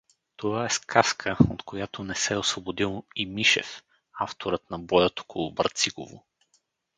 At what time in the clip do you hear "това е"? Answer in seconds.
0.35-0.69